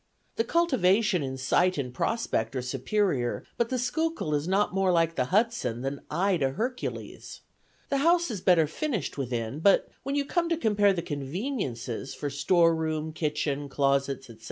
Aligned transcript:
The 0.35 0.43
cultivation 0.43 1.21
in 1.21 1.37
sight 1.37 1.77
and 1.77 1.93
prospect 1.93 2.55
are 2.55 2.63
superior, 2.63 3.45
but 3.55 3.69
the 3.69 3.77
Schuylkill 3.77 4.33
is 4.33 4.47
not 4.47 4.73
more 4.73 4.91
like 4.91 5.13
the 5.13 5.25
Hudson, 5.25 5.81
than 5.81 6.01
I 6.09 6.37
to 6.37 6.53
Hercules. 6.53 7.41
The 7.89 7.97
house 7.99 8.31
is 8.31 8.41
better 8.41 8.65
finished 8.65 9.19
within; 9.19 9.59
but, 9.59 9.89
when 10.01 10.15
you 10.15 10.25
come 10.25 10.49
to 10.49 10.57
compare 10.57 10.91
the 10.93 11.03
conveniences 11.03 12.15
for 12.15 12.31
storeroom, 12.31 13.13
kitchen, 13.13 13.69
closets, 13.69 14.27
etc. 14.27 14.39